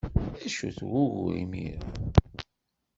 D 0.39 0.41
acu-t 0.47 0.79
wugur 0.89 1.33
imir-a? 1.43 1.81